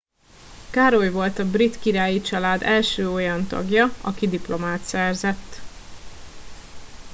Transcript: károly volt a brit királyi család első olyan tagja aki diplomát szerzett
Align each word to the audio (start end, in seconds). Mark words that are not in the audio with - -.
károly 0.69 1.11
volt 1.11 1.39
a 1.39 1.49
brit 1.49 1.79
királyi 1.79 2.21
család 2.21 2.61
első 2.61 3.09
olyan 3.11 3.47
tagja 3.47 3.87
aki 4.01 4.27
diplomát 4.27 4.81
szerzett 4.81 5.59